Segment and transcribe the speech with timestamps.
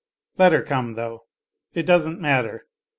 [0.39, 1.27] Let her come, though;
[1.75, 2.65] it doesn't matter.